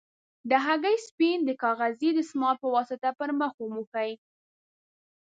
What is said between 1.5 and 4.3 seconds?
کاغذي دستمال په واسطه پر مخ وموښئ.